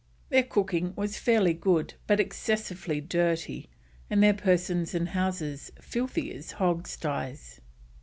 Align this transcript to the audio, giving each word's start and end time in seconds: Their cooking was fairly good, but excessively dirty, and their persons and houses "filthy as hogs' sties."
Their 0.29 0.41
cooking 0.41 0.93
was 0.95 1.19
fairly 1.19 1.53
good, 1.53 1.93
but 2.07 2.19
excessively 2.19 3.01
dirty, 3.01 3.69
and 4.09 4.23
their 4.23 4.33
persons 4.33 4.95
and 4.95 5.09
houses 5.09 5.71
"filthy 5.79 6.33
as 6.33 6.53
hogs' 6.53 6.89
sties." 6.93 7.61